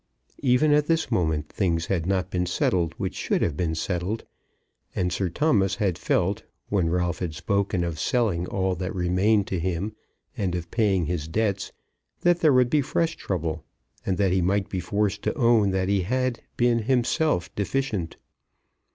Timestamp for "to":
9.49-9.59, 15.21-15.37